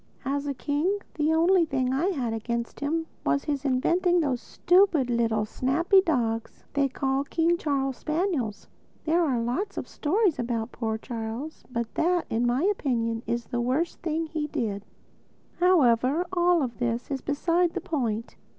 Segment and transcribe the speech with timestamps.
[0.25, 5.11] As a king, the only thing I had against him was his inventing those stupid,
[5.11, 8.67] little, snappy dogs they call King Charles Spaniels.
[9.05, 13.45] There are lots of stories told about poor Charles; but that, in my opinion, is
[13.45, 14.85] the worst thing he did.
[15.59, 18.35] However, all this is beside the point.